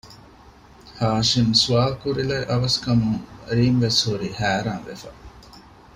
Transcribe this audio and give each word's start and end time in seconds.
ހާޝިމް 0.99 1.53
ސްވާލުކުރިލެއް 1.61 2.47
އަވަސް 2.49 2.77
ކަމުން 2.85 3.19
ރީމްވެސް 3.55 3.99
ހުރީ 4.07 4.27
ހައިރާންވެފަ 4.39 5.09